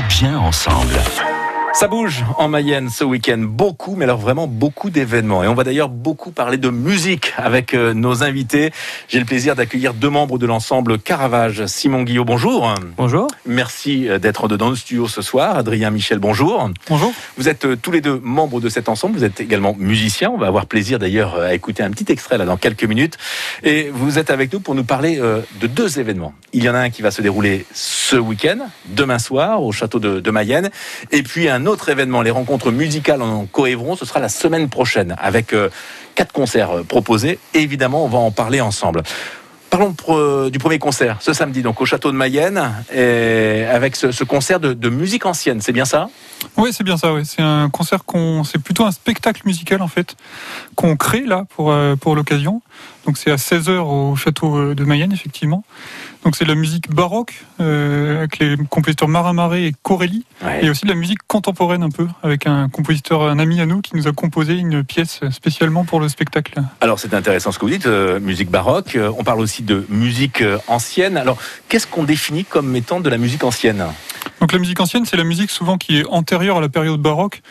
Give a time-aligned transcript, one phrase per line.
[0.00, 1.02] bien ensemble.
[1.74, 5.42] Ça bouge en Mayenne ce week-end, beaucoup, mais alors vraiment beaucoup d'événements.
[5.42, 8.72] Et on va d'ailleurs beaucoup parler de musique avec euh, nos invités.
[9.08, 11.64] J'ai le plaisir d'accueillir deux membres de l'ensemble Caravage.
[11.66, 12.74] Simon Guillot, bonjour.
[12.98, 13.26] Bonjour.
[13.46, 15.56] Merci euh, d'être dans le studio ce soir.
[15.56, 16.70] Adrien Michel, bonjour.
[16.88, 17.12] Bonjour.
[17.38, 19.16] Vous êtes euh, tous les deux membres de cet ensemble.
[19.16, 20.30] Vous êtes également musiciens.
[20.30, 23.16] On va avoir plaisir d'ailleurs à écouter un petit extrait là dans quelques minutes.
[23.64, 26.34] Et vous êtes avec nous pour nous parler de deux événements.
[26.52, 29.98] Il y en a un qui va se dérouler ce week-end, demain soir, au château
[29.98, 30.70] de, de Mayenne.
[31.10, 35.14] Et puis un autre événement, les rencontres musicales en Coévron, ce sera la semaine prochaine
[35.18, 35.68] avec euh,
[36.14, 37.38] quatre concerts euh, proposés.
[37.54, 39.02] évidemment, on va en parler ensemble.
[39.70, 39.94] Parlons
[40.50, 45.24] du premier concert, ce samedi, donc au château de Mayenne, avec ce, concert de, musique
[45.24, 46.10] ancienne, c'est bien ça?
[46.56, 47.12] Oui, c'est bien ça.
[47.12, 47.22] Oui.
[47.24, 50.16] C'est un concert qu'on, c'est plutôt un spectacle musical en fait
[50.74, 52.62] qu'on crée là pour euh, pour l'occasion.
[53.06, 55.64] Donc c'est à 16 h au château de Mayenne, effectivement.
[56.24, 60.24] Donc c'est de la musique baroque euh, avec les compositeurs Marin Maré et Corelli,
[60.60, 63.80] et aussi de la musique contemporaine un peu avec un compositeur, un ami à nous
[63.80, 66.62] qui nous a composé une pièce spécialement pour le spectacle.
[66.80, 68.94] Alors c'est intéressant ce que vous dites, euh, musique baroque.
[68.94, 71.16] Euh, on parle aussi de musique ancienne.
[71.16, 73.84] Alors qu'est-ce qu'on définit comme étant de la musique ancienne?
[74.40, 77.42] Donc la musique ancienne, c'est la musique souvent qui est antérieure à la période baroque,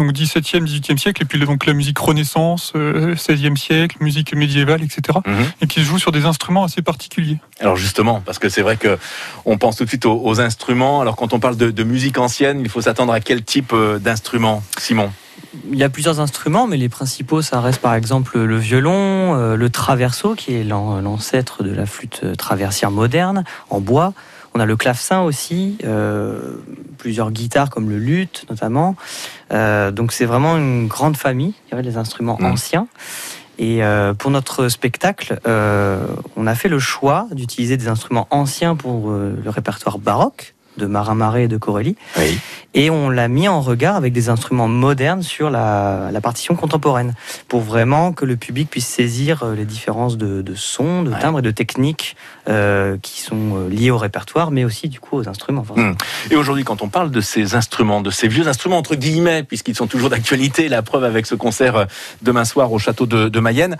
[0.00, 5.18] donc 17e, 18e siècle, et puis donc la musique Renaissance, 16e siècle, musique médiévale, etc.,
[5.26, 5.34] mhm.
[5.60, 7.38] et qui se joue sur des instruments assez particuliers.
[7.60, 8.98] Alors justement, parce que c'est vrai que
[9.44, 11.00] on pense tout de suite aux, instruments.
[11.00, 14.62] Alors quand on parle de, musique ancienne, il faut s'attendre à quel type euh, d'instrument,
[14.78, 15.10] Simon?
[15.70, 19.56] Il y a plusieurs instruments, mais les principaux, ça reste par exemple le violon, euh,
[19.56, 24.14] le traverso, qui est l'ancêtre de la flûte traversière moderne, en bois.
[24.54, 26.40] On a le clavecin aussi, euh,
[26.98, 28.96] plusieurs guitares comme le luth notamment.
[29.50, 32.44] donc c'est vraiment une grande famille, il y avait les instruments mmh.
[32.44, 32.88] anciens.
[33.60, 38.74] Et euh, pour notre spectacle, euh, on a fait le choix d'utiliser des instruments anciens
[38.74, 41.96] pour euh, le répertoire baroque de Marin Marais et de Corelli.
[42.72, 47.14] Et on l'a mis en regard avec des instruments modernes sur la, partition contemporaine,
[47.48, 51.38] pour vraiment que le public puisse saisir euh, les différences de, de sons, de timbres
[51.38, 52.14] et de techniques
[52.46, 55.64] euh, qui sont euh, liées au répertoire, mais aussi du coup aux instruments.
[55.74, 55.92] Hmm.
[56.30, 59.74] Et aujourd'hui, quand on parle de ces instruments, de ces vieux instruments entre guillemets, puisqu'ils
[59.74, 61.86] sont toujours d'actualité, la preuve avec ce concert
[62.22, 63.78] demain soir au château de, Mayenne,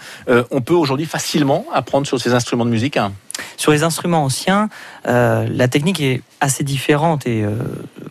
[0.51, 3.13] on peut aujourd'hui facilement apprendre sur ces instruments de musique hein?
[3.57, 4.69] Sur les instruments anciens,
[5.07, 7.57] euh, la technique est assez différente et euh,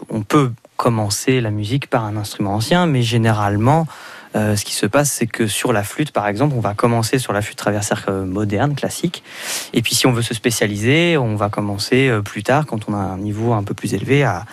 [0.10, 3.88] on peut commencer la musique par un instrument ancien, mais généralement,
[4.36, 7.20] euh, ce qui se passe, c'est que sur la flûte, par exemple, on va commencer
[7.20, 9.24] sur la flûte traversière moderne, classique.
[9.74, 12.98] Et puis, si on veut se spécialiser, on va commencer plus tard, quand on a
[12.98, 14.46] un niveau un peu plus élevé, à,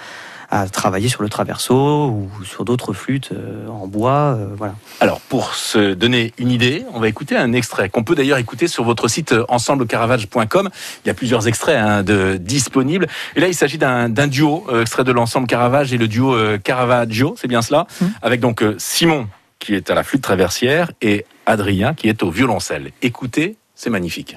[0.50, 4.36] à travailler sur le traverso ou sur d'autres flûtes euh, en bois.
[4.38, 4.74] Euh, voilà.
[5.00, 8.68] Alors, pour se donner une idée, on va écouter un extrait qu'on peut d'ailleurs écouter
[8.68, 10.70] sur votre site euh, ensemblecaravage.com.
[11.04, 13.06] Il y a plusieurs extraits hein, de, disponibles.
[13.34, 17.48] Et là, il s'agit d'un duo, extrait de l'ensemble Caravage et le duo Caravaggio, c'est
[17.48, 18.06] bien cela, mmh.
[18.22, 19.28] avec donc Simon
[19.58, 22.92] qui est à la flûte traversière et Adrien qui est au violoncelle.
[23.02, 24.36] Écoutez, c'est magnifique.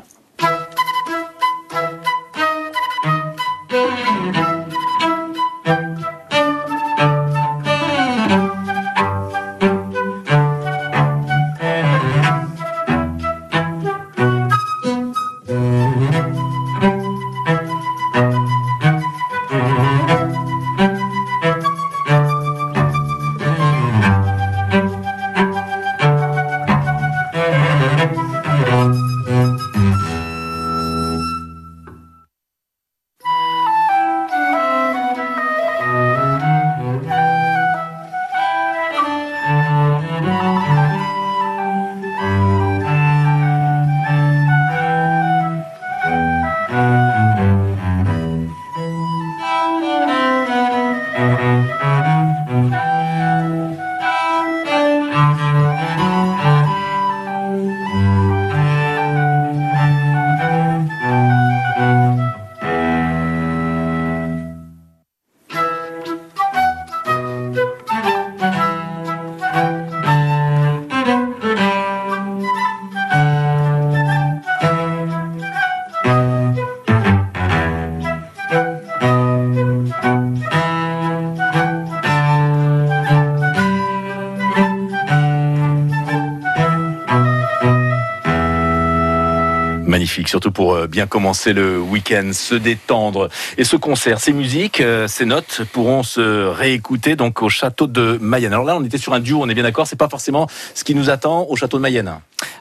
[89.99, 93.27] Magnifique, surtout pour euh, bien commencer le week-end, se détendre.
[93.57, 98.17] Et ce concert, ces musiques, euh, ces notes pourront se réécouter donc au château de
[98.21, 98.53] Mayenne.
[98.53, 100.85] Alors là, on était sur un duo, on est bien d'accord, c'est pas forcément ce
[100.85, 102.13] qui nous attend au château de Mayenne.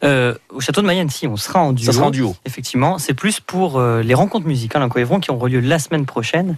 [0.02, 1.86] Euh, au château de Mayenne, si, on sera en duo.
[1.86, 2.34] Ça sera en duo.
[2.44, 6.56] Effectivement, c'est plus pour les rencontres musicales en Coévron qui auront lieu la semaine prochaine,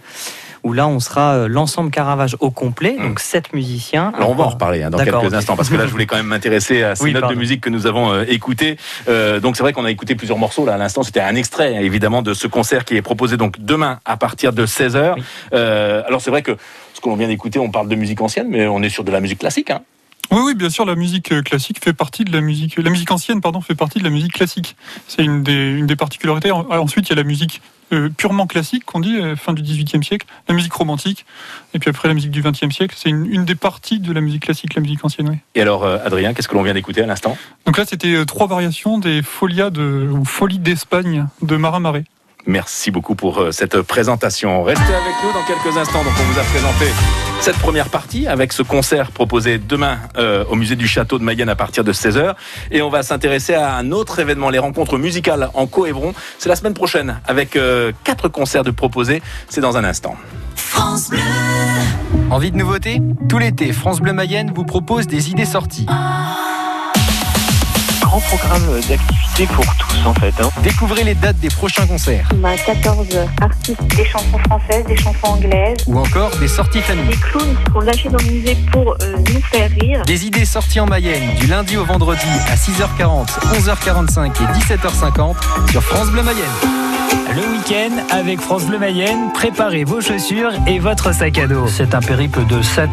[0.63, 3.03] où là, on sera euh, l'ensemble Caravage au complet, Mm.
[3.03, 4.11] donc sept musiciens.
[4.15, 6.17] Alors on va en reparler hein, dans quelques instants parce que là je voulais quand
[6.17, 8.77] même m'intéresser à ces Oui, notes de musique que nous avons euh, écoutées.
[9.07, 11.03] Euh, donc c'est vrai qu'on a écouté plusieurs morceaux là à l'instant.
[11.03, 14.53] C'était un extrait hein, évidemment de ce concert qui est proposé donc demain à partir
[14.53, 15.15] de 16h.
[15.15, 15.23] Oui.
[15.53, 16.55] alors c'est vrai que
[16.93, 19.11] ce que l'on vient d'écouter, on parle de musique ancienne, mais on est sur de
[19.11, 19.71] la musique classique.
[19.71, 19.81] Hein.
[20.29, 22.77] Oui, oui, bien sûr, la musique classique fait partie de la musique.
[22.77, 24.75] La musique ancienne, pardon, fait partie de la musique classique.
[25.07, 26.51] C'est une des, une des particularités.
[26.51, 27.61] En- Ensuite, il y a la musique
[27.91, 31.25] euh, purement classique, qu'on dit, euh, fin du XVIIIe siècle, la musique romantique,
[31.73, 32.95] et puis après la musique du XXe siècle.
[32.97, 35.37] C'est une, une des parties de la musique classique, la musique ancienne, oui.
[35.55, 37.37] Et alors euh, Adrien, qu'est-ce que l'on vient d'écouter à l'instant?
[37.65, 42.05] Donc là, c'était trois variations des Folias de, ou Folies d'Espagne de Marin Marais.
[42.47, 44.63] Merci beaucoup pour cette présentation.
[44.63, 46.03] Restez avec nous dans quelques instants.
[46.03, 46.85] Donc, on vous a présenté
[47.41, 51.49] cette première partie avec ce concert proposé demain euh, au musée du Château de Mayenne
[51.49, 52.35] à partir de 16h.
[52.69, 56.13] Et on va s'intéresser à un autre événement, les rencontres musicales en Coévron.
[56.37, 59.23] C'est la semaine prochaine avec euh, quatre concerts de proposés.
[59.49, 60.15] C'est dans un instant.
[62.29, 63.01] Envie de nouveautés?
[63.27, 65.87] Tout l'été, France Bleu Mayenne vous propose des idées sorties.
[68.01, 70.33] grand programme d'activités pour tous en fait.
[70.41, 70.49] hein.
[70.63, 73.07] Découvrez les dates des prochains concerts On a 14
[73.41, 77.05] artistes, des chansons françaises, des chansons anglaises, ou encore des sorties famille.
[77.05, 80.01] des clowns qui sont lâchés dans le musée pour euh, nous faire rire.
[80.05, 83.27] Des idées sorties en Mayenne du lundi au vendredi à 6h40,
[83.59, 85.35] 11h45 et 17h50
[85.71, 86.41] sur France Bleu Mayenne.
[87.35, 91.67] Le week-end, avec France Bleu Mayenne, préparez vos chaussures et votre sac à dos.
[91.67, 92.89] C'est un périple de 7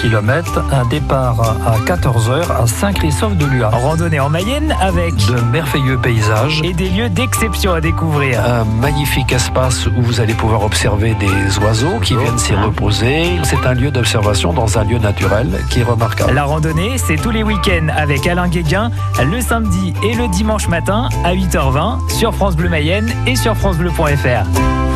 [0.00, 3.68] km, un départ à 14h à Saint-Christophe-de-Lua.
[3.70, 8.40] Randonnée en Mayenne avec De merveilleux paysages, et des lieux d'exception à découvrir.
[8.44, 13.24] un magnifique espace où vous allez pouvoir observer des oiseaux qui viennent s'y reposer.
[13.44, 16.34] C'est un lieu d'observation dans un lieu naturel qui est remarquable.
[16.34, 18.90] La randonnée, c'est tous les week-ends avec Alain Guéguin,
[19.24, 24.87] le samedi et le dimanche matin à 8h20 sur France Bleu Mayenne et sur francebleu.fr.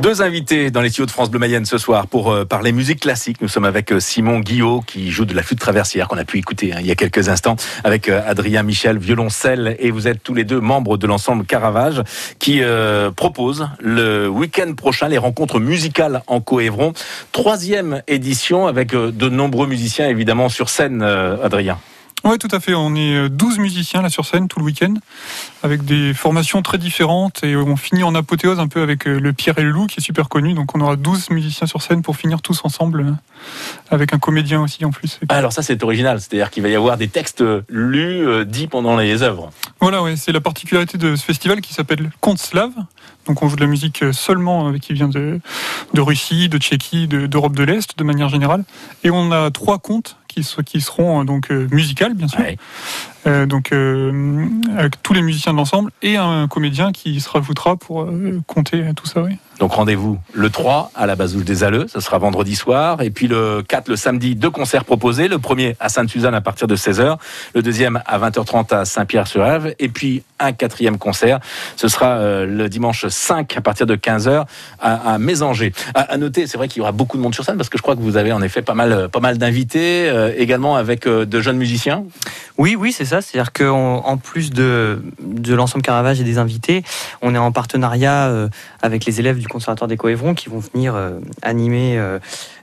[0.00, 3.00] Deux invités dans les studios de France Bleu Mayenne ce soir pour euh, parler musique
[3.00, 3.42] classique.
[3.42, 6.38] Nous sommes avec euh, Simon Guillot qui joue de la flûte traversière qu'on a pu
[6.38, 10.22] écouter hein, il y a quelques instants avec euh, Adrien Michel violoncelle et vous êtes
[10.22, 12.02] tous les deux membres de l'ensemble Caravage
[12.38, 12.62] qui
[13.14, 16.94] propose le week-end prochain les rencontres musicales en Coévron.
[17.32, 21.78] Troisième édition avec de nombreux musiciens évidemment sur scène, Adrien.
[22.24, 22.74] Oui, tout à fait.
[22.74, 24.94] On est euh, 12 musiciens là sur scène tout le week-end,
[25.62, 27.42] avec des formations très différentes.
[27.44, 30.00] Et on finit en apothéose un peu avec euh, le Pierre et le Loup, qui
[30.00, 30.52] est super connu.
[30.52, 33.12] Donc on aura 12 musiciens sur scène pour finir tous ensemble, euh,
[33.90, 35.18] avec un comédien aussi en plus.
[35.30, 38.66] Ah, Alors ça c'est original, c'est-à-dire qu'il va y avoir des textes lus, euh, dits
[38.66, 39.50] pendant les œuvres.
[39.80, 42.72] Voilà, ouais, c'est la particularité de ce festival qui s'appelle Conte Slave.
[43.26, 45.40] Donc on joue de la musique euh, seulement euh, qui vient de,
[45.94, 48.64] de Russie, de Tchéquie, de- d'Europe de, l'Est de manière générale.
[49.04, 52.40] Et on a trois contes qui, seront euh, donc euh, musicales bien sûr.
[53.26, 54.46] Euh, donc euh,
[54.76, 58.82] avec tous les musiciens de l'ensemble et un comédien qui se rajoutera pour euh, compter
[58.96, 59.22] tout ça.
[59.22, 59.36] Oui.
[59.58, 63.02] Donc rendez-vous le 3 à la Bazouge des Alleux, ce sera vendredi soir.
[63.02, 65.28] Et puis le 4, le samedi, deux concerts proposés.
[65.28, 67.18] Le premier à Sainte-Suzanne à partir de 16h.
[67.54, 69.74] Le deuxième à 20h30 à Saint-Pierre-sur-Ève.
[69.78, 71.40] Et puis un quatrième concert.
[71.76, 74.46] Ce sera le dimanche 5 à partir de 15h
[74.80, 75.74] à, à Mésanger.
[75.94, 77.76] À, à noter, c'est vrai qu'il y aura beaucoup de monde sur scène parce que
[77.76, 81.06] je crois que vous avez en effet pas mal, pas mal d'invités, euh, également avec
[81.06, 82.04] euh, de jeunes musiciens.
[82.56, 86.82] Oui, oui, c'est C'est-à-dire qu'en en plus de, de l'ensemble Caravage et des invités,
[87.22, 88.48] on est en partenariat euh,
[88.82, 92.18] avec les élèves du Conservatoire des Coévrons qui vont venir euh, animer euh,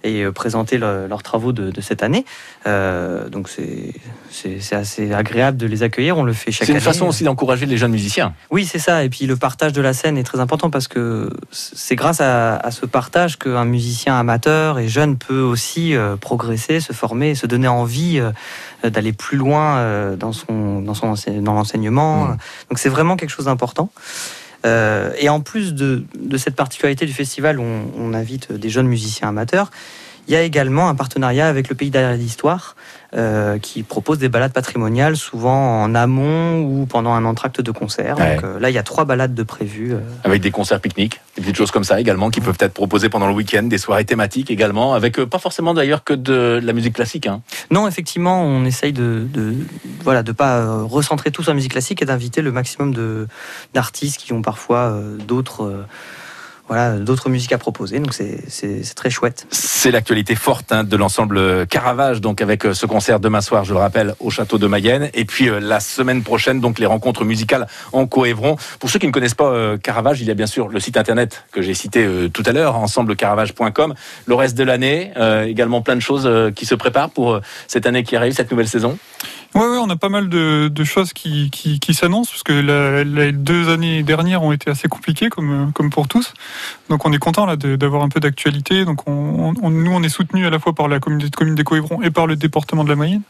[0.07, 2.25] et euh, présenter le- leurs travaux de, de cette année.
[2.65, 3.93] Euh, donc c'est
[4.31, 6.17] c'est c'est assez agréable de les accueillir.
[6.17, 6.79] On le fait chaque C'est année.
[6.79, 8.33] une façon aussi d'encourager les jeunes musiciens.
[8.51, 9.03] Oui, c'est ça.
[9.03, 12.55] Et puis le partage de la scène est très important parce que c'est grâce à,
[12.57, 17.45] à ce partage qu'un musicien amateur et jeune peut aussi euh, progresser, se former, se
[17.47, 18.21] donner envie
[18.83, 22.25] d'aller plus loin dans son dans son dans l'enseignement.
[22.25, 22.37] Mm.
[22.69, 23.89] Donc c'est vraiment quelque chose d'important.
[24.65, 26.03] Euh, et en plus de,
[26.37, 29.71] cette particularité du festival, on invite des jeunes musiciens amateurs.
[30.27, 32.75] Il y a également un partenariat avec le Pays derrière l'Histoire
[33.15, 38.19] euh, qui propose des balades patrimoniales, souvent en amont ou pendant un entracte de concert.
[38.19, 38.35] Ouais.
[38.35, 39.93] Donc euh, là, il y a trois balades de prévues.
[39.93, 39.99] euh.
[40.25, 43.27] avec des concerts pique-niques, des petites choses comme ça également qui peuvent être proposées pendant
[43.27, 46.95] le week-end, des soirées thématiques également, avec euh, pas forcément d'ailleurs que de, la musique
[46.95, 47.27] classique.
[47.27, 47.41] Hein.
[47.71, 49.55] Non, effectivement, on essaye de, de
[50.03, 53.27] voilà de pas recentrer tout sur la musique classique et d'inviter le maximum de
[53.73, 55.85] d'artistes qui ont parfois d'autres
[56.67, 57.99] voilà, d'autres musiques à proposer.
[57.99, 59.47] Donc c'est très chouette.
[59.49, 63.79] C'est l'actualité forte hein, de l'ensemble Caravage, donc avec ce concert demain soir, je le
[63.79, 65.09] rappelle, au château de Mayenne.
[65.13, 68.57] Et puis la semaine prochaine, donc les rencontres musicales en Coévron.
[68.79, 71.45] Pour ceux qui ne connaissent pas Caravage, il y a bien sûr le site internet
[71.51, 73.93] que j'ai cité tout à l'heure, ensemblecaravage.com.
[74.25, 75.11] Le reste de l'année,
[75.45, 78.97] également plein de choses qui se préparent pour cette année qui arrive, cette nouvelle saison.
[79.57, 81.49] Oui, ouais, on a pas mal de, choses qui,
[81.91, 82.53] s'annoncent, parce que
[83.03, 86.35] les deux années dernières ont été assez compliquées, comme, pour tous.
[86.91, 88.85] Donc on est content d'avoir un peu d'actualité.
[88.85, 91.63] Donc on, nous, on est soutenu à la fois par la communauté de communes des
[91.63, 93.23] Coévrons et par le département de la Mayenne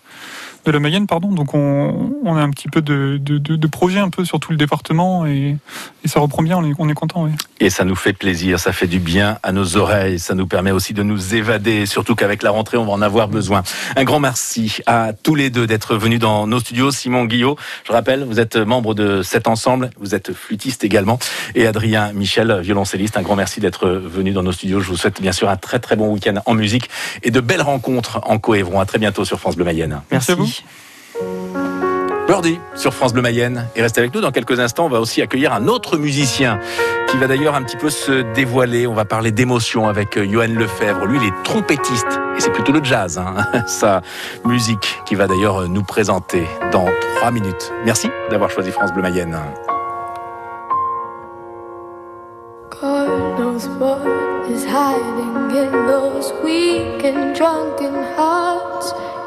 [0.67, 1.29] de la Mayenne, pardon.
[1.29, 4.51] Donc on, on a un petit peu de, de, de, projet un peu sur tout
[4.51, 5.57] le département et,
[6.03, 7.23] et ça reprend bien, on est, on est content.
[7.23, 7.31] Oui.
[7.59, 10.71] Et ça nous fait plaisir, ça fait du bien à nos oreilles, ça nous permet
[10.71, 13.63] aussi de nous évader, surtout qu'avec la rentrée, on va en avoir besoin.
[13.95, 16.91] Un grand merci à tous les deux d'être venus dans nos studios.
[16.91, 21.17] Simon Guillot, je rappelle, vous êtes membre de cet ensemble, vous êtes flûtiste également,
[21.55, 23.17] et Adrien Michel, violoncelliste.
[23.17, 24.79] Un grand merci d'être venu dans nos studios.
[24.79, 26.89] Je vous souhaite bien sûr un très très bon week-end en musique
[27.23, 28.79] et de belles rencontres en Coévron.
[28.79, 30.01] À très bientôt sur France Bleu Mayenne.
[30.11, 30.47] Merci à vous.
[32.27, 33.67] Birdie sur France Bleu Mayenne.
[33.75, 34.85] Et restez avec nous dans quelques instants.
[34.85, 36.59] On va aussi accueillir un autre musicien
[37.09, 38.85] qui va d'ailleurs un petit peu se dévoiler.
[38.85, 41.05] On va parler d'émotion avec euh, Johan Lefebvre.
[41.05, 43.45] Lui, il est trompettiste et c'est plutôt le jazz, hein.
[43.67, 44.01] sa
[44.43, 46.85] musique, qui va d'ailleurs euh, nous présenter dans
[47.15, 47.71] trois minutes.
[47.85, 49.39] Merci d'avoir choisi France Bleu Mayenne.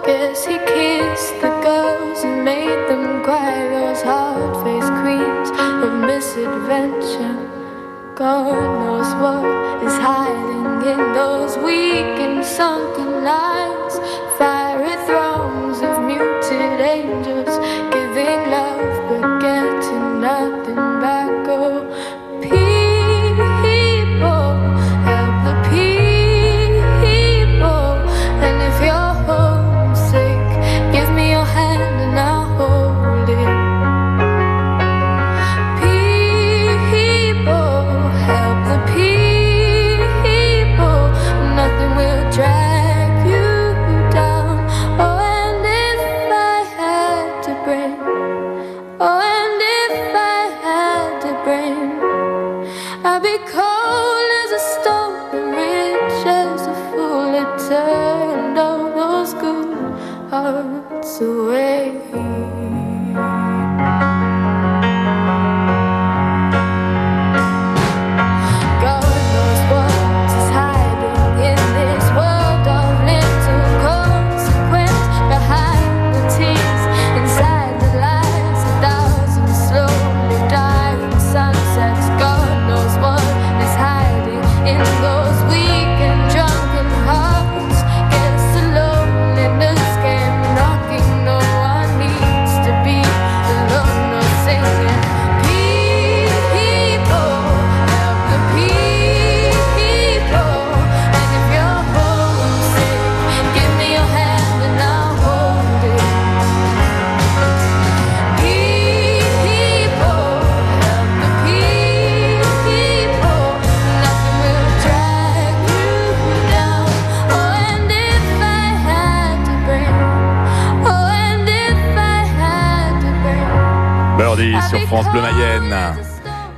[0.05, 3.69] Guess he kissed the girls and made them cry.
[3.69, 5.51] Those hard faced queens
[5.85, 7.39] of misadventure.
[8.15, 13.95] God knows what is hiding in those weak and sunken lines.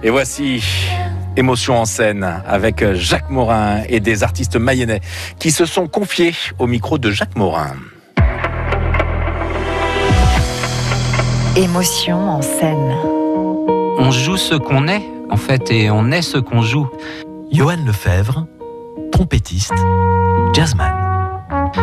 [0.02, 0.62] Et voici
[1.34, 5.00] Émotion en scène avec Jacques Morin et des artistes mayennais
[5.38, 7.72] qui se sont confiés au micro de Jacques Morin.
[11.56, 12.94] Émotion en scène.
[13.98, 16.88] On joue ce qu'on est, en fait, et on est ce qu'on joue.
[17.50, 18.46] Johan Lefebvre,
[19.10, 19.72] trompettiste,
[20.52, 20.92] jazzman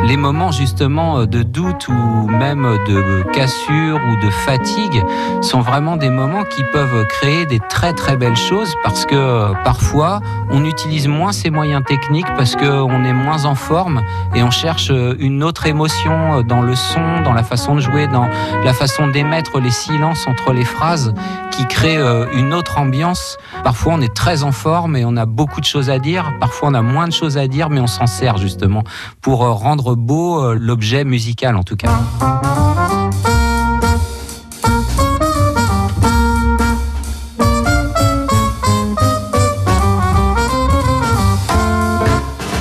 [0.03, 5.03] les moments justement de doute ou même de cassure ou de fatigue
[5.41, 10.22] sont vraiment des moments qui peuvent créer des très très belles choses parce que parfois
[10.50, 14.01] on utilise moins ces moyens techniques parce qu'on est moins en forme
[14.36, 18.27] et on cherche une autre émotion dans le son, dans la façon de jouer, dans
[18.63, 21.13] la façon d'émettre les silences entre les phrases
[21.51, 23.38] qui crée euh, une autre ambiance.
[23.63, 26.69] Parfois on est très en forme et on a beaucoup de choses à dire, parfois
[26.69, 28.84] on a moins de choses à dire mais on s'en sert justement
[29.22, 29.50] pour euh,
[29.82, 31.90] beau euh, l'objet musical en tout cas.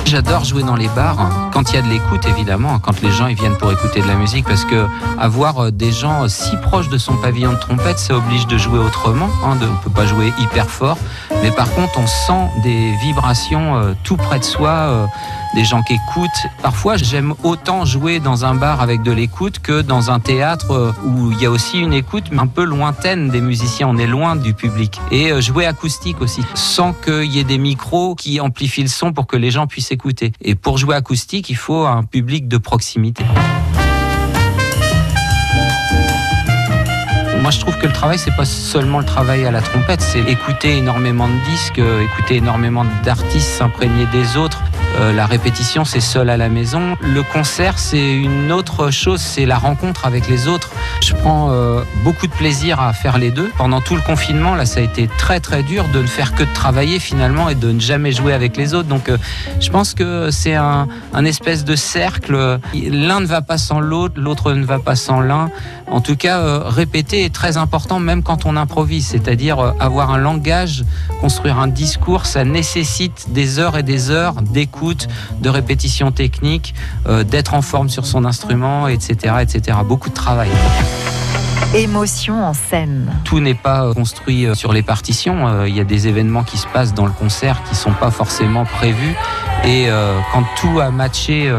[0.05, 3.27] J'adore jouer dans les bars quand il y a de l'écoute évidemment, quand les gens
[3.27, 4.87] ils viennent pour écouter de la musique parce que
[5.19, 8.79] avoir euh, des gens si proches de son pavillon de trompette, ça oblige de jouer
[8.79, 9.29] autrement.
[9.45, 10.97] Hein, on peut pas jouer hyper fort,
[11.41, 15.05] Mais par contre, on sent des vibrations euh, tout près de soi, euh,
[15.55, 16.47] des gens qui écoutent.
[16.61, 20.91] Parfois, j'aime autant jouer dans un bar avec de l'écoute que dans un théâtre euh,
[21.05, 23.87] où il y a aussi une écoute un peu lointaine des musiciens.
[23.87, 24.99] On est loin du public.
[25.11, 29.25] Et jouer acoustique aussi, sans qu'il y ait des micros qui amplifient le son pour
[29.25, 30.33] que les gens puissent écouter.
[30.41, 33.23] Et pour jouer acoustique, il faut un public de proximité.
[37.49, 40.19] Moi, je trouve que le travail, c'est pas seulement le travail à la trompette, c'est
[40.19, 44.61] écouter énormément de disques, euh, écouter énormément d'artistes, s'imprégner des autres.
[44.99, 46.95] Euh, la répétition, c'est seul à la maison.
[47.01, 50.69] Le concert, c'est une autre chose, c'est la rencontre avec les autres.
[51.01, 53.49] Je prends euh, beaucoup de plaisir à faire les deux.
[53.57, 56.43] Pendant tout le confinement, là, ça a été très très dur de ne faire que
[56.43, 58.89] de travailler finalement et de ne jamais jouer avec les autres.
[58.89, 59.11] Donc,
[59.59, 60.87] je pense que c'est un,
[61.25, 62.59] espèce de cercle.
[62.73, 65.49] L'un ne va pas sans l'autre, l'autre ne va pas sans l'un.
[65.87, 69.07] En tout cas, répéter est très important, même quand on improvise.
[69.07, 70.83] C'est-à-dire euh, avoir un langage,
[71.21, 75.07] construire un discours, ça nécessite des heures et des heures d'écoute,
[75.39, 76.75] de répétition technique,
[77.07, 79.77] euh, d'être en forme sur son instrument, etc., etc.
[79.85, 80.49] Beaucoup de travail.
[81.73, 83.09] Émotion en scène.
[83.23, 85.63] Tout n'est pas euh, construit sur les partitions.
[85.65, 88.65] Il y a des événements qui se passent dans le concert qui sont pas forcément
[88.65, 89.15] prévus.
[89.63, 89.87] Et
[90.33, 91.51] quand tout a matché,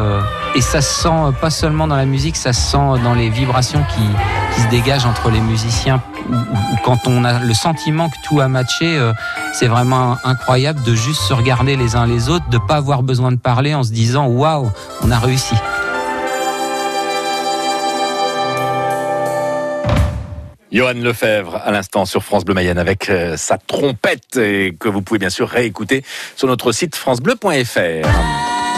[0.54, 3.28] et ça se sent euh, pas seulement dans la musique, ça se sent dans les
[3.28, 6.02] vibrations qui, se dégagent entre les musiciens.
[6.85, 9.12] Quand on a le sentiment que tout a matché, euh,
[9.54, 13.30] c'est vraiment incroyable de juste se regarder les uns les autres, de pas avoir besoin
[13.30, 14.71] de parler en se disant waouh,
[15.02, 15.54] on a réussi.
[20.73, 25.02] Johan Lefebvre à l'instant sur France Bleu Mayenne avec euh, sa trompette et que vous
[25.02, 26.04] pouvez bien sûr réécouter
[26.37, 28.69] sur notre site francebleu.fr.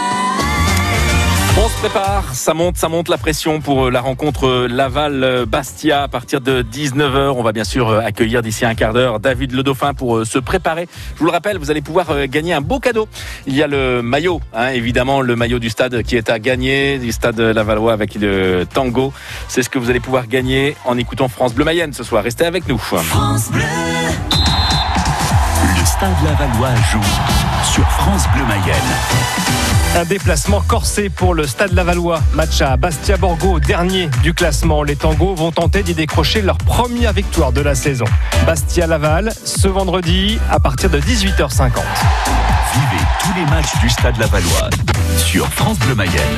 [1.55, 6.01] On se prépare, ça monte, ça monte la pression pour euh, la rencontre euh, Laval-Bastia
[6.01, 7.29] à partir de 19h.
[7.29, 10.25] On va bien sûr euh, accueillir d'ici un quart d'heure David Le Dauphin pour euh,
[10.25, 10.87] se préparer.
[11.13, 13.07] Je vous le rappelle, vous allez pouvoir euh, gagner un beau cadeau.
[13.45, 16.97] Il y a le maillot, hein, évidemment, le maillot du stade qui est à gagner,
[16.97, 19.13] du stade Lavallois avec le tango.
[19.47, 22.23] C'est ce que vous allez pouvoir gagner en écoutant France Bleu Mayenne ce soir.
[22.23, 22.79] Restez avec nous.
[22.79, 23.61] France Bleu.
[25.77, 29.72] Le Stade Lavallois joue sur France Bleu Mayenne.
[29.95, 32.19] Un déplacement corsé pour le Stade Lavallois.
[32.33, 34.81] Match à Bastia Borgo, dernier du classement.
[34.81, 38.05] Les Tangos vont tenter d'y décrocher leur première victoire de la saison.
[38.45, 41.73] Bastia Laval, ce vendredi à partir de 18h50.
[42.73, 44.71] Vivez tous les matchs du Stade Lavallois
[45.17, 46.37] sur France Bleu Mayenne.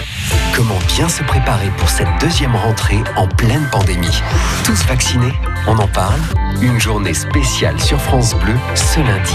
[0.53, 4.21] Comment bien se préparer pour cette deuxième rentrée en pleine pandémie?
[4.65, 5.33] Tous vaccinés?
[5.67, 6.19] On en parle
[6.61, 9.33] Une journée spéciale sur France Bleu ce lundi.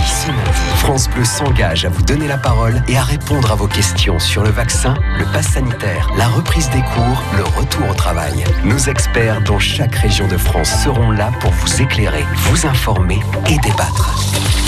[0.77, 4.43] France Bleu s'engage à vous donner la parole et à répondre à vos questions sur
[4.43, 8.45] le vaccin, le pass sanitaire, la reprise des cours, le retour au travail.
[8.65, 13.59] Nos experts dans chaque région de France seront là pour vous éclairer, vous informer et
[13.59, 14.15] débattre.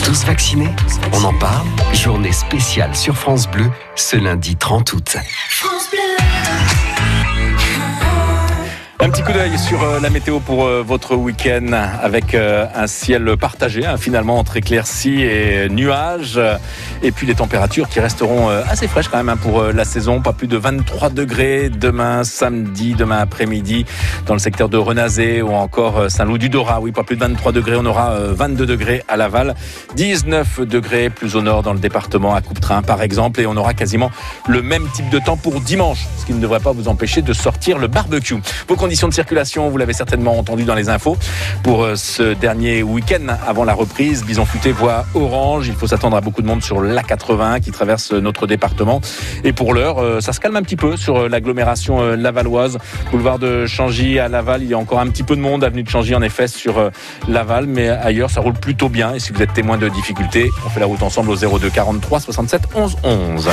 [0.05, 0.75] Tous vaccinés?
[1.13, 5.17] On en parle Journée spéciale sur France Bleu ce lundi 30 août.
[9.03, 12.87] Un petit coup d'œil sur euh, la météo pour euh, votre week-end avec euh, un
[12.87, 16.39] ciel partagé hein, finalement entre éclaircies et nuages
[17.03, 20.33] et puis les températures qui resteront assez fraîches quand même hein, pour la saison, pas
[20.33, 23.87] plus de 23 degrés demain samedi, demain après-midi
[24.27, 26.81] dans le secteur de Renazé ou encore euh, Saint-Loup-du-Dora.
[26.81, 29.55] Oui, pas plus de 23 degrés, on aura euh, 22 degrés à Laval,
[29.97, 33.75] 19 degrés plus au nord dans le département à Coupetrain par exemple et on aura
[33.75, 34.11] quasiment
[34.47, 37.33] le même type de temps pour dimanche, ce qui ne devrait pas vous empêcher de
[37.33, 38.37] sortir le barbecue.
[38.93, 41.17] Conditions de circulation, vous l'avez certainement entendu dans les infos,
[41.63, 46.15] pour euh, ce dernier week-end avant la reprise, Bison Futé voit orange, il faut s'attendre
[46.15, 49.01] à beaucoup de monde sur l'A80 qui traverse notre département.
[49.45, 52.77] Et pour l'heure, euh, ça se calme un petit peu sur euh, l'agglomération lavalloise,
[53.11, 55.85] boulevard de Changy à Laval, il y a encore un petit peu de monde, avenue
[55.85, 56.91] de Changy en effet sur
[57.29, 59.15] Laval, mais ailleurs ça roule plutôt bien.
[59.15, 62.21] Et si vous êtes témoin de difficultés, on fait la route ensemble au 02 43
[62.21, 63.49] 67 11 11.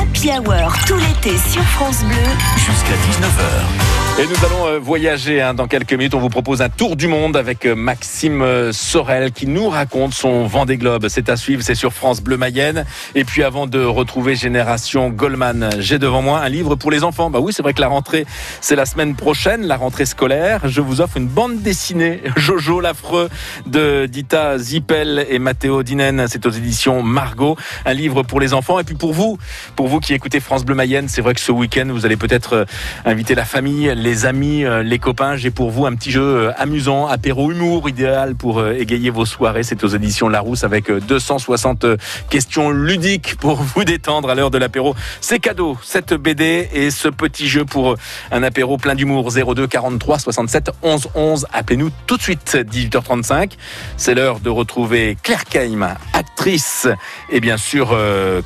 [0.00, 2.16] Happy Hour tout l'été sur France Bleu.
[2.56, 4.01] Jusqu'à 19h.
[4.18, 6.14] Et nous allons euh, voyager hein, dans quelques minutes.
[6.14, 10.12] On vous propose un tour du monde avec euh, Maxime euh, Sorel qui nous raconte
[10.12, 11.06] son Vendée Globe.
[11.08, 12.84] C'est à suivre, c'est sur France Bleu Mayenne.
[13.14, 17.30] Et puis avant de retrouver Génération Goldman, j'ai devant moi un livre pour les enfants.
[17.30, 18.26] Bah oui, c'est vrai que la rentrée,
[18.60, 20.60] c'est la semaine prochaine, la rentrée scolaire.
[20.68, 23.30] Je vous offre une bande dessinée, Jojo l'affreux,
[23.66, 26.26] de Dita Zippel et Matteo Dinen.
[26.28, 27.56] C'est aux éditions Margot.
[27.86, 28.78] Un livre pour les enfants.
[28.78, 29.38] Et puis pour vous,
[29.74, 32.66] pour vous qui écoutez France Bleu Mayenne, c'est vrai que ce week-end, vous allez peut-être
[33.06, 36.52] inviter la famille, les amis, euh, les copains, j'ai pour vous un petit jeu euh,
[36.56, 39.62] amusant, apéro humour, idéal pour euh, égayer vos soirées.
[39.62, 41.86] C'est aux éditions Larousse avec euh, 260
[42.28, 44.96] questions ludiques pour vous détendre à l'heure de l'apéro.
[45.20, 47.96] C'est cadeau, cette BD et ce petit jeu pour
[48.32, 49.30] un apéro plein d'humour.
[49.30, 51.46] 02 43 67 11 11.
[51.52, 53.52] Appelez-nous tout de suite, 18h35.
[53.96, 56.88] C'est l'heure de retrouver Claire Keim, actrice
[57.30, 57.96] et bien sûr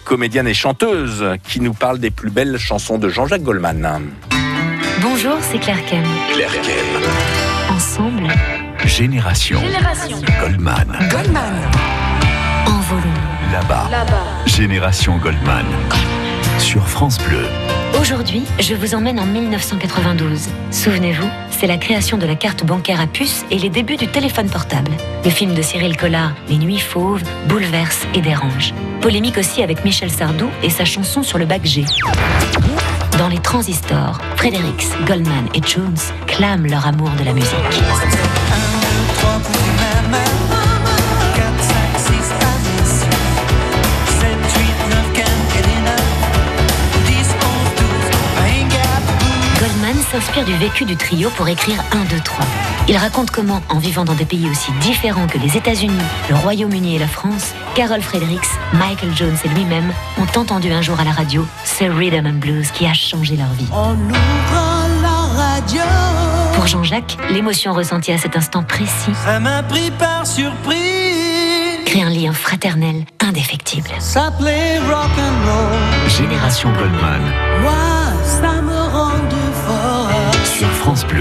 [0.05, 4.03] comédienne et chanteuse, qui nous parle des plus belles chansons de Jean-Jacques Goldman.
[5.03, 6.05] Bonjour, c'est Claire Kem.
[6.33, 7.03] Claire Kem.
[7.71, 8.29] Ensemble,
[8.85, 9.61] Génération.
[9.61, 10.19] Génération.
[10.41, 10.99] Goldman.
[11.11, 11.55] Goldman.
[12.67, 13.13] En volume.
[13.53, 13.89] Là-bas.
[13.91, 14.25] Là-bas.
[14.47, 15.67] Génération Goldman.
[16.59, 17.45] Sur France Bleu.
[18.01, 20.49] Aujourd'hui, je vous emmène en 1992.
[20.71, 24.49] Souvenez-vous, c'est la création de la carte bancaire à puce et les débuts du téléphone
[24.49, 24.93] portable.
[25.25, 28.73] Le film de Cyril Collard, Les Nuits Fauves, bouleverse et dérange.
[29.03, 31.85] Polémique aussi avec Michel Sardou et sa chanson sur le bac G.
[33.19, 37.55] Dans les transistors, Fredericks, Goldman et Jones clament leur amour de la musique.
[50.21, 52.47] S'inspire du vécu du trio pour écrire 1, 2, 3.
[52.89, 55.93] Il raconte comment, en vivant dans des pays aussi différents que les États-Unis,
[56.31, 60.99] le Royaume-Uni et la France, Carol Fredericks, Michael Jones et lui-même ont entendu un jour
[60.99, 63.67] à la radio ce rhythm and blues qui a changé leur vie.
[65.03, 65.83] la radio.
[66.55, 71.85] Pour Jean-Jacques, l'émotion ressentie à cet instant précis Ça m'a pris par surprise.
[71.85, 73.91] crée un lien fraternel indéfectible.
[73.99, 76.09] S'appelait rock'n'roll.
[76.09, 77.21] Génération Goldman.
[77.61, 77.73] Moi,
[78.25, 79.36] ça me rend
[80.87, 81.21] France Bleu.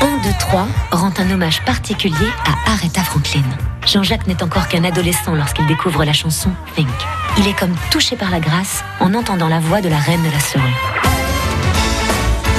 [0.00, 3.44] 1, 2, 3 rend un hommage particulier à Aretha Franklin.
[3.86, 6.88] Jean-Jacques n'est encore qu'un adolescent lorsqu'il découvre la chanson Think.
[7.38, 10.32] Il est comme touché par la grâce en entendant la voix de la reine de
[10.32, 10.62] la soul.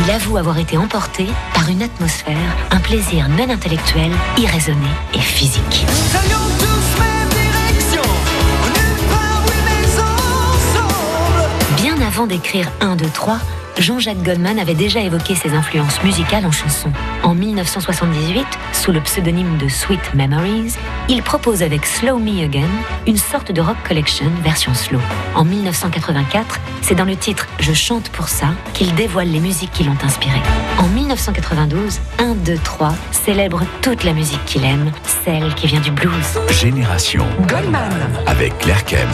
[0.06, 5.86] Il avoue avoir été emporté par une atmosphère, un plaisir non intellectuel, irraisonné et physique.
[12.14, 13.40] Avant d'écrire 1, 2, 3,
[13.80, 16.92] Jean-Jacques Goldman avait déjà évoqué ses influences musicales en chanson.
[17.24, 20.76] En 1978, sous le pseudonyme de Sweet Memories,
[21.10, 22.70] il propose avec Slow Me Again
[23.08, 25.00] une sorte de rock collection version slow.
[25.34, 29.84] En 1984, c'est dans le titre Je chante pour ça qu'il dévoile les musiques qui
[29.84, 30.40] l'ont inspiré.
[30.78, 34.92] En 1992, 1, 2, 3 célèbre toute la musique qu'il aime,
[35.26, 36.12] celle qui vient du blues.
[36.52, 37.90] Génération Goldman.
[38.28, 39.10] avec Claire Kem.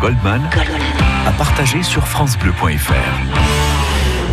[0.00, 0.42] Goldman
[1.26, 3.47] à partager sur FranceBleu.fr.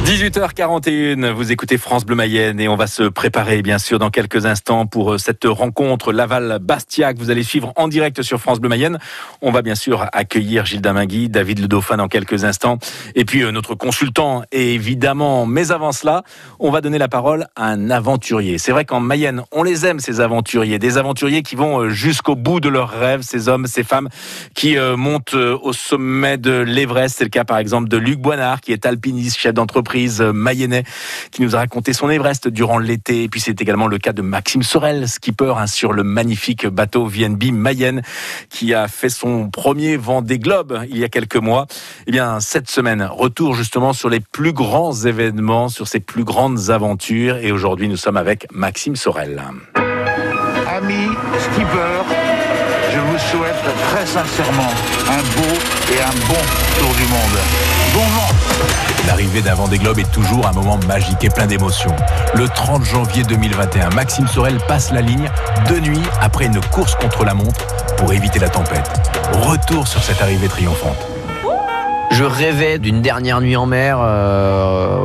[0.05, 4.45] 18h41, vous écoutez France Bleu Mayenne et on va se préparer bien sûr dans quelques
[4.45, 8.69] instants pour euh, cette rencontre Laval-Bastia que vous allez suivre en direct sur France Bleu
[8.69, 8.99] Mayenne.
[9.41, 12.77] On va bien sûr accueillir Gilles Damingui, David Le Dauphin dans quelques instants
[13.15, 15.47] et puis euh, notre consultant évidemment.
[15.47, 16.21] Mais avant cela,
[16.59, 18.59] on va donner la parole à un aventurier.
[18.59, 22.35] C'est vrai qu'en Mayenne, on les aime ces aventuriers, des aventuriers qui vont euh, jusqu'au
[22.35, 24.09] bout de leurs rêves, ces hommes, ces femmes
[24.53, 27.15] qui montent au sommet de l'Everest.
[27.17, 29.94] C'est le cas par exemple de Luc Boinard qui est alpiniste, chef d'entreprise
[30.33, 30.83] mayennais,
[31.31, 33.23] qui nous a raconté son Everest durant l'été.
[33.23, 37.05] Et puis c'est également le cas de Maxime Sorel, skipper hein, sur le magnifique bateau
[37.05, 38.01] VNB Mayenne,
[38.49, 41.67] qui a fait son premier Vendée Globe il y a quelques mois.
[42.07, 46.69] Eh bien, cette semaine, retour justement sur les plus grands événements, sur ses plus grandes
[46.69, 47.37] aventures.
[47.37, 49.41] Et aujourd'hui, nous sommes avec Maxime Sorel.
[50.67, 51.09] Amis
[53.35, 53.55] souhaite
[53.89, 54.71] très sincèrement
[55.09, 55.53] un beau
[55.93, 56.41] et un bon
[56.79, 57.39] tour du monde.
[57.93, 61.95] Bon vent L'arrivée d'un Vendée Globe est toujours un moment magique et plein d'émotions.
[62.33, 65.29] Le 30 janvier 2021, Maxime Sorel passe la ligne
[65.69, 67.65] de nuit après une course contre la montre
[67.97, 68.89] pour éviter la tempête.
[69.33, 71.14] Retour sur cette arrivée triomphante.
[72.17, 74.97] Je rêvais d'une dernière nuit en mer euh,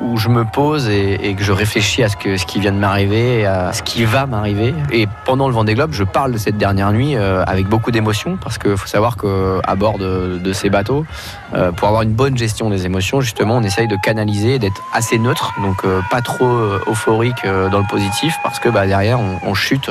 [0.00, 3.74] où, je me pose et, que je réfléchis à ce, qui vient de m'arriver, à
[3.74, 4.74] ce qui va m'arriver.
[4.90, 8.38] Et pendant le Vendée Globe, je parle de cette dernière nuit euh, avec beaucoup d'émotion
[8.42, 11.04] parce qu'il faut savoir qu'à bord de, ces bateaux,
[11.52, 15.18] euh, pour avoir une bonne gestion des émotions, justement, on essaye de canaliser, d'être assez
[15.18, 16.48] neutre, donc pas trop
[16.86, 19.90] euphorique dans le positif parce que bah, derrière, on, chute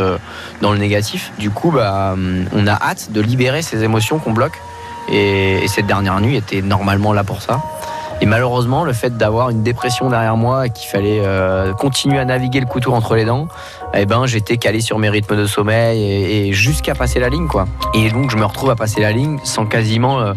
[0.61, 1.31] dans le négatif.
[1.37, 2.15] Du coup, bah,
[2.55, 4.59] on a hâte de libérer ces émotions qu'on bloque.
[5.09, 7.61] Et, et, cette dernière nuit était normalement là pour ça.
[8.21, 12.25] Et malheureusement, le fait d'avoir une dépression derrière moi et qu'il fallait euh, continuer à
[12.25, 13.49] naviguer le couteau entre les dents,
[13.93, 17.47] eh ben j'étais calé sur mes rythmes de sommeil et, et jusqu'à passer la ligne
[17.47, 17.65] quoi.
[17.93, 20.33] Et donc je me retrouve à passer la ligne sans quasiment euh,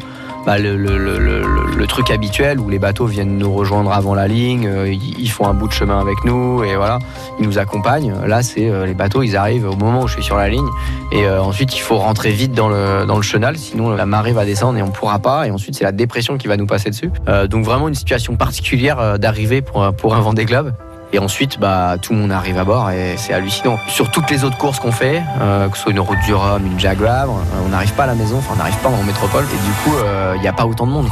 [0.46, 5.30] bah, le, truc habituel où les bateaux viennent nous rejoindre avant la ligne, euh, ils,
[5.30, 6.98] font un bout de chemin avec nous et voilà,
[7.40, 8.14] ils nous accompagnent.
[8.26, 10.68] Là, c'est euh, les bateaux, ils arrivent au moment où je suis sur la ligne
[11.12, 14.32] et euh, ensuite il faut rentrer vite dans le, dans le chenal, sinon la marée
[14.32, 15.46] va descendre et on pourra pas.
[15.46, 17.10] Et ensuite, c'est la dépression qui va nous passer dessus.
[17.48, 20.72] Donc vraiment une situation particulière d'arriver pour, pour un Vendée Globe.
[21.12, 23.78] Et ensuite, bah, tout le monde arrive à bord et c'est hallucinant.
[23.88, 26.66] Sur toutes les autres courses qu'on fait, euh, que ce soit une route du Rhum,
[26.66, 27.28] une Jaguar,
[27.64, 29.96] on n'arrive pas à la maison, enfin on n'arrive pas en métropole et du coup,
[29.98, 31.08] il euh, n'y a pas autant de monde.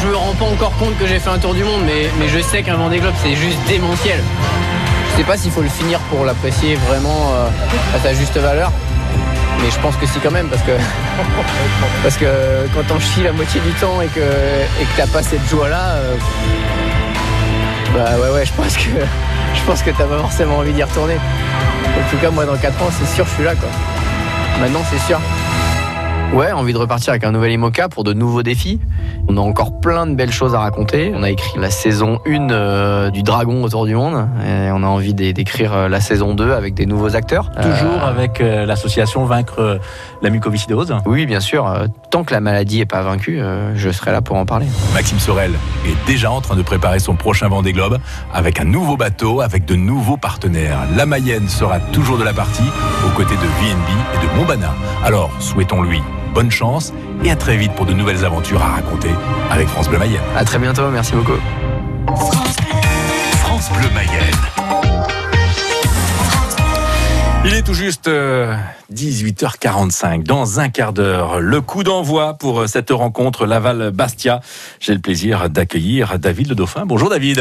[0.00, 2.28] Je me rends pas encore compte que j'ai fait un tour du monde, mais, mais
[2.28, 4.20] je sais qu'un Vendée Globe c'est juste démentiel.
[5.10, 7.48] Je sais pas s'il faut le finir pour l'apprécier vraiment euh,
[7.94, 8.72] à sa juste valeur.
[9.62, 10.72] Mais je pense que si quand même parce que
[12.02, 12.26] parce que
[12.74, 15.68] quand on chie la moitié du temps et que et que t'as pas cette joie
[15.68, 15.96] là,
[17.94, 18.90] bah ouais ouais je pense que
[19.54, 21.14] je pense que t'as pas forcément envie d'y retourner.
[21.14, 23.68] En tout cas moi dans 4 ans c'est sûr je suis là quoi.
[24.60, 25.20] Maintenant c'est sûr.
[26.34, 28.80] Ouais, envie de repartir avec un nouvel IMOCA pour de nouveaux défis.
[29.28, 31.12] On a encore plein de belles choses à raconter.
[31.14, 34.86] On a écrit la saison 1 euh, du Dragon autour du monde et on a
[34.86, 37.52] envie d'écrire euh, la saison 2 avec des nouveaux acteurs.
[37.52, 38.10] Toujours euh...
[38.10, 39.78] avec euh, l'association Vaincre
[40.22, 41.72] la mucoviscidose Oui, bien sûr.
[42.10, 43.40] Tant que la maladie n'est pas vaincue,
[43.76, 44.66] je serai là pour en parler.
[44.92, 45.52] Maxime Sorel
[45.86, 47.98] est déjà en train de préparer son prochain Vendée Globe
[48.32, 50.78] avec un nouveau bateau, avec de nouveaux partenaires.
[50.96, 52.68] La Mayenne sera toujours de la partie
[53.06, 54.74] aux côtés de VNB et de Montbana.
[55.04, 56.02] Alors, souhaitons-lui
[56.34, 56.92] bonne chance
[57.24, 59.10] et à très vite pour de nouvelles aventures à raconter
[59.50, 60.20] avec France Bleu Mayenne.
[60.36, 61.38] À très bientôt, merci beaucoup.
[62.16, 62.80] France Bleu,
[63.38, 64.34] France Bleu Mayenne.
[67.46, 70.24] Il est tout juste 18h45.
[70.24, 74.40] Dans un quart d'heure, le coup d'envoi pour cette rencontre Laval-Bastia.
[74.80, 76.86] J'ai le plaisir d'accueillir David Le Dauphin.
[76.86, 77.40] Bonjour David.